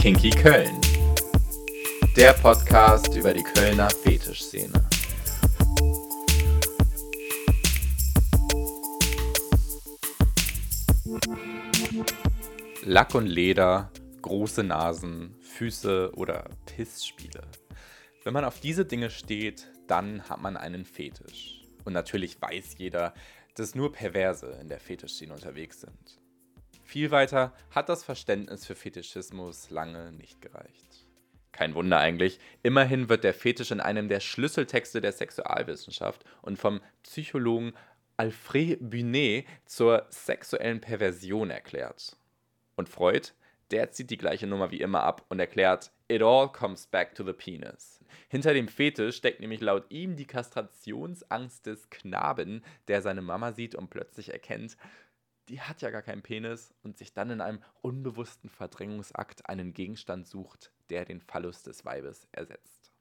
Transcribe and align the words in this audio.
Kinky 0.00 0.30
Köln. 0.30 0.80
Der 2.16 2.32
Podcast 2.32 3.14
über 3.14 3.34
die 3.34 3.42
Kölner 3.42 3.90
Fetischszene. 3.90 4.72
Lack 12.82 13.14
und 13.14 13.26
Leder, 13.26 13.92
große 14.22 14.64
Nasen, 14.64 15.36
Füße 15.42 16.12
oder 16.14 16.48
Pissspiele. 16.64 17.42
Wenn 18.24 18.32
man 18.32 18.46
auf 18.46 18.58
diese 18.58 18.86
Dinge 18.86 19.10
steht, 19.10 19.70
dann 19.86 20.22
hat 20.30 20.40
man 20.40 20.56
einen 20.56 20.86
Fetisch. 20.86 21.60
Und 21.84 21.92
natürlich 21.92 22.40
weiß 22.40 22.76
jeder, 22.78 23.12
dass 23.54 23.74
nur 23.74 23.92
Perverse 23.92 24.58
in 24.62 24.68
der 24.68 24.80
Fetischszene 24.80 25.34
unterwegs 25.34 25.82
sind. 25.82 26.20
Viel 26.90 27.12
weiter 27.12 27.52
hat 27.70 27.88
das 27.88 28.02
Verständnis 28.02 28.66
für 28.66 28.74
Fetischismus 28.74 29.70
lange 29.70 30.10
nicht 30.10 30.42
gereicht. 30.42 31.06
Kein 31.52 31.76
Wunder 31.76 32.00
eigentlich, 32.00 32.40
immerhin 32.64 33.08
wird 33.08 33.22
der 33.22 33.32
Fetisch 33.32 33.70
in 33.70 33.78
einem 33.78 34.08
der 34.08 34.18
Schlüsseltexte 34.18 35.00
der 35.00 35.12
Sexualwissenschaft 35.12 36.24
und 36.42 36.58
vom 36.58 36.80
Psychologen 37.04 37.74
Alfred 38.16 38.90
Bunet 38.90 39.46
zur 39.66 40.04
sexuellen 40.08 40.80
Perversion 40.80 41.50
erklärt. 41.50 42.16
Und 42.74 42.88
Freud, 42.88 43.28
der 43.70 43.92
zieht 43.92 44.10
die 44.10 44.18
gleiche 44.18 44.48
Nummer 44.48 44.72
wie 44.72 44.80
immer 44.80 45.04
ab 45.04 45.24
und 45.28 45.38
erklärt, 45.38 45.92
It 46.08 46.22
all 46.22 46.50
comes 46.50 46.88
back 46.88 47.14
to 47.14 47.22
the 47.22 47.32
penis. 47.32 48.00
Hinter 48.28 48.52
dem 48.52 48.66
Fetisch 48.66 49.14
steckt 49.14 49.38
nämlich 49.38 49.60
laut 49.60 49.84
ihm 49.90 50.16
die 50.16 50.26
Kastrationsangst 50.26 51.66
des 51.66 51.88
Knaben, 51.88 52.64
der 52.88 53.00
seine 53.00 53.22
Mama 53.22 53.52
sieht 53.52 53.76
und 53.76 53.90
plötzlich 53.90 54.32
erkennt, 54.32 54.76
die 55.50 55.60
hat 55.60 55.82
ja 55.82 55.90
gar 55.90 56.02
keinen 56.02 56.22
Penis 56.22 56.72
und 56.82 56.96
sich 56.96 57.12
dann 57.12 57.30
in 57.30 57.40
einem 57.40 57.60
unbewussten 57.82 58.48
Verdrängungsakt 58.48 59.48
einen 59.48 59.74
Gegenstand 59.74 60.28
sucht, 60.28 60.70
der 60.90 61.04
den 61.04 61.20
Phallus 61.20 61.62
des 61.62 61.84
Weibes 61.84 62.28
ersetzt. 62.32 62.92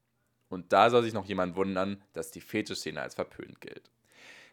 Und 0.50 0.73
da 0.73 0.89
soll 0.89 1.03
sich 1.03 1.14
noch 1.14 1.25
jemand 1.25 1.55
wundern, 1.55 2.02
dass 2.14 2.31
die 2.31 2.42
Fetischszene 2.42 3.02
als 3.02 3.14
verpönt 3.14 3.61
gilt. 3.61 3.92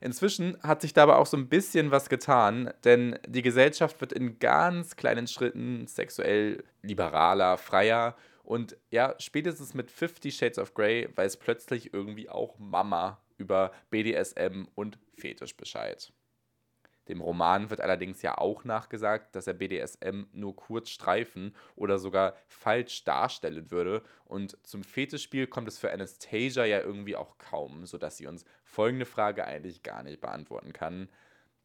Inzwischen 0.01 0.63
hat 0.63 0.83
sich 0.83 0.93
dabei 0.93 1.15
auch 1.15 1.25
so 1.25 1.39
ein 1.39 1.49
bisschen 1.49 1.91
was 1.91 2.11
getan, 2.11 2.71
denn 2.85 3.19
die 3.27 3.41
Gesellschaft 3.41 3.99
wird 4.03 4.13
in 4.13 4.39
ganz 4.39 4.97
kleinen 4.97 5.27
Schritten 5.27 5.87
sexuell 5.87 6.63
liberaler, 6.83 7.57
freier 7.57 8.15
und 8.45 8.77
ja, 8.91 9.15
spätestens 9.19 9.73
mit 9.73 9.91
50 9.91 10.37
Shades 10.37 10.59
of 10.59 10.75
Grey 10.75 11.09
weiß 11.17 11.39
plötzlich 11.39 11.95
irgendwie 11.95 12.29
auch 12.29 12.59
Mama 12.59 13.23
über 13.39 13.73
BDSM 13.89 14.67
und 14.75 14.99
Fetisch 15.15 15.57
Bescheid. 15.57 16.13
Dem 17.09 17.21
Roman 17.21 17.71
wird 17.71 17.81
allerdings 17.81 18.23
ja 18.23 18.37
auch 18.37 18.65
nachgesagt, 18.65 19.37
dass 19.37 19.47
er 19.47 19.55
BDSM 19.55 20.25
nur 20.33 20.57
kurz 20.57 20.91
streifen 20.91 21.55
oder 21.77 21.99
sogar 21.99 22.35
falsch 22.49 23.05
darstellen 23.05 23.71
würde. 23.71 24.03
Und 24.25 24.59
zum 24.67 24.83
Fetischspiel 24.83 25.47
kommt 25.47 25.69
es 25.69 25.79
für 25.79 25.93
Anastasia 25.93 26.65
ja 26.65 26.81
irgendwie 26.81 27.17
auch 27.17 27.39
kaum, 27.39 27.87
sodass 27.87 28.17
sie 28.17 28.27
uns 28.27 28.45
folgende 28.65 29.07
Frage 29.07 29.45
eigentlich 29.45 29.83
gar 29.83 30.03
nicht 30.03 30.21
beantworten 30.21 30.73
kann. 30.73 31.09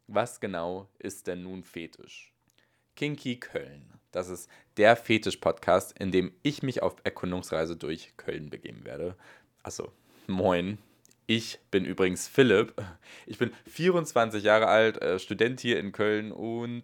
Was 0.08 0.39
genau 0.39 0.89
ist 1.00 1.28
denn 1.28 1.44
nun 1.44 1.64
Fetisch? 1.64 2.34
Kinky 2.95 3.39
Köln. 3.39 4.00
Das 4.12 4.30
ist 4.30 4.50
der 4.78 4.95
Fetisch-Podcast, 4.95 5.97
in 5.97 6.12
dem 6.12 6.34
ich 6.44 6.62
mich 6.62 6.84
auf 6.84 6.97
Erkundungsreise 7.03 7.78
durch 7.78 8.16
Köln 8.17 8.50
begeben 8.50 8.86
werde. 8.86 9.16
Achso, 9.64 9.92
moin. 10.28 10.78
Ich 11.34 11.60
bin 11.72 11.86
übrigens 11.86 12.28
Philipp. 12.28 12.74
Ich 13.26 13.38
bin 13.38 13.54
24 13.66 14.44
Jahre 14.44 14.68
alt, 14.68 15.02
äh, 15.02 15.18
Student 15.18 15.62
hier 15.62 15.80
in 15.80 15.94
Köln 15.94 16.34
und 16.34 16.84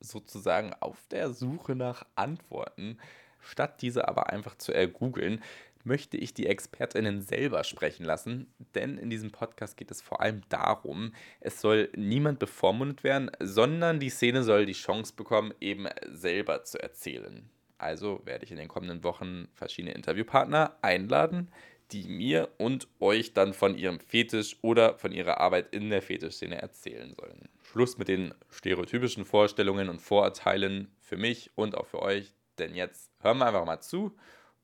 sozusagen 0.00 0.72
auf 0.80 1.06
der 1.12 1.32
Suche 1.32 1.76
nach 1.76 2.04
Antworten. 2.16 2.98
Statt 3.38 3.82
diese 3.82 4.08
aber 4.08 4.30
einfach 4.30 4.58
zu 4.58 4.74
ergoogeln, 4.74 5.44
möchte 5.84 6.16
ich 6.16 6.34
die 6.34 6.48
ExpertInnen 6.48 7.22
selber 7.22 7.62
sprechen 7.62 8.04
lassen, 8.04 8.52
denn 8.74 8.98
in 8.98 9.10
diesem 9.10 9.30
Podcast 9.30 9.76
geht 9.76 9.92
es 9.92 10.02
vor 10.02 10.20
allem 10.20 10.42
darum, 10.48 11.12
es 11.38 11.60
soll 11.60 11.88
niemand 11.94 12.40
bevormundet 12.40 13.04
werden, 13.04 13.30
sondern 13.38 14.00
die 14.00 14.10
Szene 14.10 14.42
soll 14.42 14.66
die 14.66 14.72
Chance 14.72 15.12
bekommen, 15.14 15.54
eben 15.60 15.86
selber 16.10 16.64
zu 16.64 16.82
erzählen. 16.82 17.48
Also 17.78 18.22
werde 18.24 18.44
ich 18.44 18.50
in 18.50 18.56
den 18.56 18.66
kommenden 18.66 19.04
Wochen 19.04 19.46
verschiedene 19.54 19.94
Interviewpartner 19.94 20.78
einladen, 20.82 21.52
die 21.92 22.08
mir 22.08 22.48
und 22.58 22.88
euch 23.00 23.34
dann 23.34 23.52
von 23.52 23.76
ihrem 23.76 24.00
Fetisch 24.00 24.56
oder 24.62 24.98
von 24.98 25.12
ihrer 25.12 25.38
Arbeit 25.38 25.74
in 25.74 25.90
der 25.90 26.02
Fetischszene 26.02 26.60
erzählen 26.60 27.14
sollen. 27.14 27.48
Schluss 27.62 27.98
mit 27.98 28.08
den 28.08 28.34
stereotypischen 28.50 29.24
Vorstellungen 29.24 29.88
und 29.88 30.00
Vorurteilen 30.00 30.94
für 31.00 31.16
mich 31.16 31.50
und 31.54 31.76
auch 31.76 31.86
für 31.86 32.02
euch, 32.02 32.34
denn 32.58 32.74
jetzt 32.74 33.10
hören 33.20 33.38
wir 33.38 33.46
einfach 33.46 33.64
mal 33.64 33.80
zu 33.80 34.16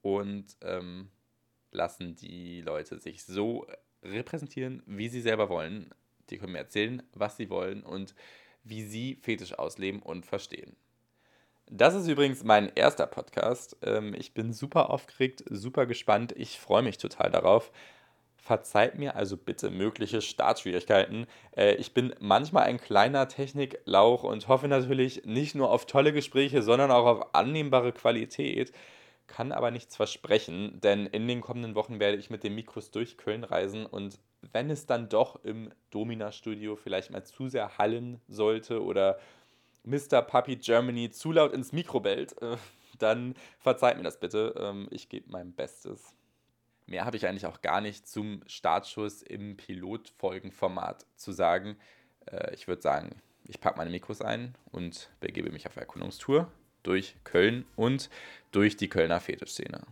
und 0.02 0.56
ähm, 0.62 1.10
lassen 1.70 2.16
die 2.16 2.62
Leute 2.62 2.98
sich 2.98 3.24
so 3.24 3.66
repräsentieren, 4.02 4.82
wie 4.86 5.08
sie 5.08 5.20
selber 5.20 5.48
wollen. 5.48 5.94
Die 6.30 6.38
können 6.38 6.52
mir 6.52 6.58
erzählen, 6.58 7.02
was 7.12 7.36
sie 7.36 7.50
wollen 7.50 7.82
und 7.82 8.14
wie 8.62 8.84
sie 8.84 9.18
Fetisch 9.22 9.58
ausleben 9.58 10.00
und 10.00 10.26
verstehen. 10.26 10.76
Das 11.72 11.94
ist 11.94 12.08
übrigens 12.08 12.42
mein 12.42 12.72
erster 12.74 13.06
Podcast. 13.06 13.76
Ähm, 13.84 14.12
ich 14.18 14.34
bin 14.34 14.52
super 14.52 14.90
aufgeregt, 14.90 15.44
super 15.48 15.86
gespannt. 15.86 16.34
Ich 16.36 16.58
freue 16.58 16.82
mich 16.82 16.98
total 16.98 17.30
darauf. 17.30 17.70
Verzeiht 18.36 18.98
mir 18.98 19.14
also 19.14 19.36
bitte 19.36 19.70
mögliche 19.70 20.20
Startschwierigkeiten. 20.20 21.28
Äh, 21.56 21.74
ich 21.74 21.94
bin 21.94 22.12
manchmal 22.18 22.64
ein 22.64 22.80
kleiner 22.80 23.28
Techniklauch 23.28 24.24
und 24.24 24.48
hoffe 24.48 24.66
natürlich 24.66 25.24
nicht 25.26 25.54
nur 25.54 25.70
auf 25.70 25.86
tolle 25.86 26.12
Gespräche, 26.12 26.62
sondern 26.62 26.90
auch 26.90 27.06
auf 27.06 27.34
annehmbare 27.36 27.92
Qualität. 27.92 28.72
Kann 29.28 29.52
aber 29.52 29.70
nichts 29.70 29.94
versprechen, 29.94 30.80
denn 30.80 31.06
in 31.06 31.28
den 31.28 31.40
kommenden 31.40 31.76
Wochen 31.76 32.00
werde 32.00 32.16
ich 32.16 32.30
mit 32.30 32.42
den 32.42 32.56
Mikros 32.56 32.90
durch 32.90 33.16
Köln 33.16 33.44
reisen 33.44 33.86
und 33.86 34.18
wenn 34.52 34.70
es 34.70 34.86
dann 34.86 35.08
doch 35.08 35.44
im 35.44 35.70
Domina-Studio 35.90 36.74
vielleicht 36.74 37.12
mal 37.12 37.22
zu 37.22 37.46
sehr 37.46 37.78
hallen 37.78 38.20
sollte 38.26 38.82
oder 38.82 39.20
Mr. 39.84 40.22
Puppy 40.22 40.56
Germany 40.56 41.10
zu 41.10 41.32
laut 41.32 41.52
ins 41.52 41.72
Mikro 41.72 42.00
bellt, 42.00 42.40
äh, 42.42 42.56
dann 42.98 43.34
verzeiht 43.58 43.96
mir 43.96 44.02
das 44.02 44.20
bitte. 44.20 44.54
Ähm, 44.58 44.88
ich 44.90 45.08
gebe 45.08 45.30
mein 45.30 45.52
Bestes. 45.52 46.14
Mehr 46.86 47.04
habe 47.04 47.16
ich 47.16 47.26
eigentlich 47.26 47.46
auch 47.46 47.62
gar 47.62 47.80
nicht 47.80 48.08
zum 48.08 48.42
Startschuss 48.46 49.22
im 49.22 49.56
Pilotfolgenformat 49.56 51.06
zu 51.16 51.32
sagen. 51.32 51.76
Äh, 52.26 52.54
ich 52.54 52.68
würde 52.68 52.82
sagen, 52.82 53.10
ich 53.46 53.60
packe 53.60 53.78
meine 53.78 53.90
Mikros 53.90 54.20
ein 54.20 54.54
und 54.70 55.10
begebe 55.20 55.50
mich 55.50 55.66
auf 55.66 55.76
Erkundungstour 55.76 56.50
durch 56.82 57.16
Köln 57.24 57.66
und 57.76 58.10
durch 58.52 58.76
die 58.76 58.88
Kölner 58.88 59.20
Fetischszene. 59.20 59.82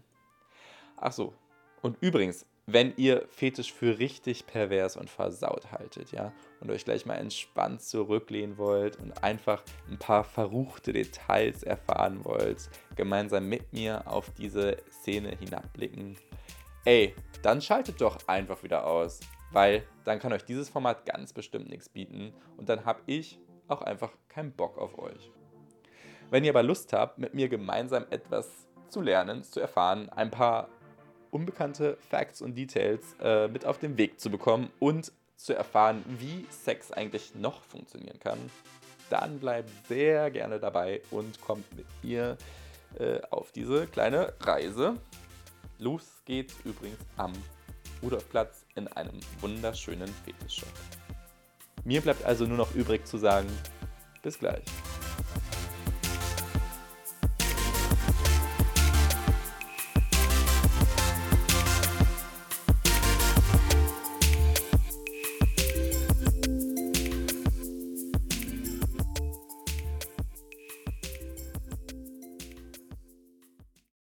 Ach 0.96 1.12
so, 1.12 1.34
und 1.82 1.96
übrigens, 2.00 2.46
wenn 2.70 2.92
ihr 2.98 3.26
Fetisch 3.30 3.72
für 3.72 3.98
richtig 3.98 4.46
pervers 4.46 4.98
und 4.98 5.08
versaut 5.08 5.72
haltet, 5.72 6.12
ja, 6.12 6.34
und 6.60 6.70
euch 6.70 6.84
gleich 6.84 7.06
mal 7.06 7.14
entspannt 7.14 7.80
zurücklehnen 7.80 8.58
wollt 8.58 8.96
und 8.96 9.24
einfach 9.24 9.62
ein 9.90 9.98
paar 9.98 10.22
verruchte 10.22 10.92
Details 10.92 11.62
erfahren 11.62 12.26
wollt, 12.26 12.68
gemeinsam 12.94 13.48
mit 13.48 13.72
mir 13.72 14.02
auf 14.06 14.30
diese 14.34 14.76
Szene 14.90 15.34
hinabblicken, 15.34 16.18
ey, 16.84 17.14
dann 17.42 17.62
schaltet 17.62 18.02
doch 18.02 18.18
einfach 18.28 18.62
wieder 18.62 18.86
aus, 18.86 19.20
weil 19.50 19.82
dann 20.04 20.18
kann 20.18 20.34
euch 20.34 20.44
dieses 20.44 20.68
Format 20.68 21.06
ganz 21.06 21.32
bestimmt 21.32 21.70
nichts 21.70 21.88
bieten 21.88 22.34
und 22.58 22.68
dann 22.68 22.84
habe 22.84 23.00
ich 23.06 23.40
auch 23.66 23.80
einfach 23.80 24.12
keinen 24.28 24.52
Bock 24.52 24.76
auf 24.76 24.98
euch. 24.98 25.32
Wenn 26.28 26.44
ihr 26.44 26.50
aber 26.50 26.62
Lust 26.62 26.92
habt, 26.92 27.16
mit 27.18 27.32
mir 27.32 27.48
gemeinsam 27.48 28.04
etwas 28.10 28.68
zu 28.90 29.00
lernen, 29.00 29.42
zu 29.42 29.58
erfahren, 29.58 30.10
ein 30.10 30.30
paar 30.30 30.68
unbekannte 31.30 31.98
Facts 32.10 32.40
und 32.40 32.56
Details 32.56 33.16
äh, 33.20 33.48
mit 33.48 33.64
auf 33.64 33.78
den 33.78 33.96
Weg 33.98 34.20
zu 34.20 34.30
bekommen 34.30 34.70
und 34.78 35.12
zu 35.36 35.54
erfahren, 35.54 36.04
wie 36.18 36.46
Sex 36.50 36.92
eigentlich 36.92 37.34
noch 37.34 37.62
funktionieren 37.62 38.18
kann, 38.18 38.38
dann 39.10 39.38
bleibt 39.38 39.70
sehr 39.86 40.30
gerne 40.30 40.58
dabei 40.58 41.00
und 41.10 41.40
kommt 41.40 41.64
mit 41.76 41.86
mir 42.02 42.36
äh, 42.98 43.20
auf 43.30 43.52
diese 43.52 43.86
kleine 43.86 44.34
Reise. 44.40 44.96
Los 45.78 46.22
geht's 46.24 46.56
übrigens 46.64 46.98
am 47.16 47.32
Rudolfplatz 48.02 48.66
in 48.74 48.88
einem 48.88 49.20
wunderschönen 49.40 50.08
Fetischshop. 50.24 50.72
Mir 51.84 52.00
bleibt 52.00 52.24
also 52.24 52.44
nur 52.44 52.56
noch 52.56 52.74
übrig 52.74 53.06
zu 53.06 53.18
sagen, 53.18 53.48
bis 54.22 54.38
gleich. 54.38 54.64